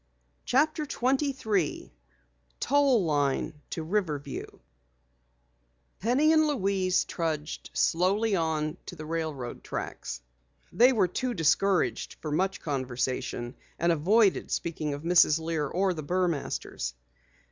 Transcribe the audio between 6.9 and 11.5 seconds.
trudged slowly on toward the railroad tracks. They were too